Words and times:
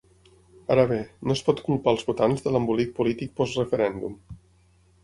Ara 0.75 0.85
bé, 0.91 0.97
no 1.31 1.35
es 1.39 1.43
pot 1.49 1.61
culpar 1.67 1.93
els 1.97 2.09
votants 2.09 2.43
de 2.47 2.55
l’embolic 2.57 2.97
polític 2.99 3.39
post-referèndum. 3.43 4.19